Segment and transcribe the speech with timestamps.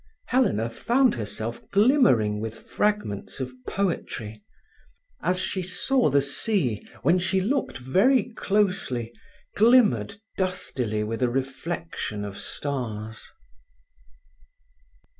[0.29, 4.43] Helena found herself glimmering with fragments of poetry,
[5.21, 9.13] as she saw the sea, when she looked very closely,
[9.55, 13.27] glimmered dustily with a reflection of stars.